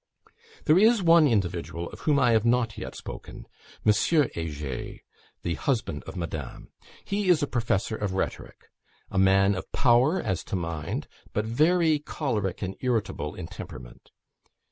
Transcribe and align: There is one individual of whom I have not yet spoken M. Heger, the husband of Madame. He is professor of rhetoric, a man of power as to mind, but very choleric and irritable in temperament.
There 0.65 0.79
is 0.79 1.03
one 1.03 1.27
individual 1.27 1.87
of 1.91 1.99
whom 1.99 2.17
I 2.17 2.31
have 2.31 2.43
not 2.43 2.75
yet 2.75 2.95
spoken 2.95 3.45
M. 3.85 3.93
Heger, 3.93 4.95
the 5.43 5.53
husband 5.53 6.01
of 6.05 6.15
Madame. 6.15 6.69
He 7.05 7.29
is 7.29 7.45
professor 7.51 7.97
of 7.97 8.13
rhetoric, 8.15 8.69
a 9.11 9.19
man 9.19 9.53
of 9.53 9.71
power 9.71 10.19
as 10.19 10.43
to 10.45 10.55
mind, 10.55 11.07
but 11.33 11.45
very 11.45 11.99
choleric 11.99 12.63
and 12.63 12.75
irritable 12.81 13.35
in 13.35 13.45
temperament. 13.45 14.09